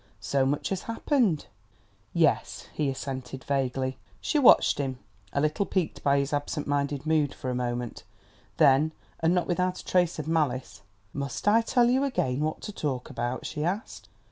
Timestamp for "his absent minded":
6.17-7.05